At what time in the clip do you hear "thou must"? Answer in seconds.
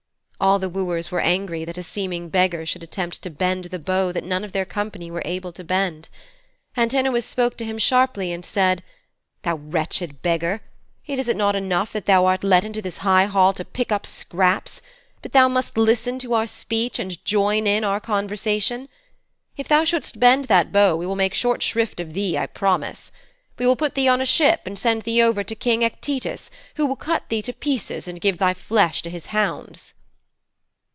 15.33-15.77